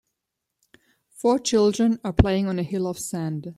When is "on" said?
2.47-2.57